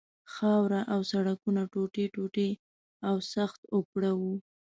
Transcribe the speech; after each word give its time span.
خاوره 0.33 0.81
او 0.93 0.99
سړکونه 1.11 1.61
ټوټې 1.71 2.05
ټوټې 2.13 2.49
او 3.07 3.15
سخت 3.33 3.61
اوپړه 3.73 4.11
وو. 4.19 4.33